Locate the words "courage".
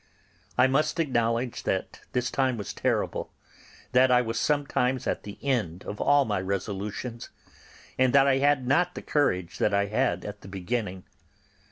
9.03-9.59